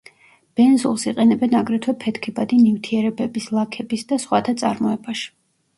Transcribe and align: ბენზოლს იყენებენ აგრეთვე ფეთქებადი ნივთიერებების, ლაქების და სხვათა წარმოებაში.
ბენზოლს 0.59 1.03
იყენებენ 1.11 1.53
აგრეთვე 1.59 1.95
ფეთქებადი 2.05 2.61
ნივთიერებების, 2.65 3.49
ლაქების 3.59 4.09
და 4.13 4.23
სხვათა 4.27 4.59
წარმოებაში. 4.65 5.33